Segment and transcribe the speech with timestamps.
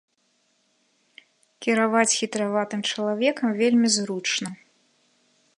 [1.65, 4.49] Кіраваць хітраватым чалавекам вельмі зручна.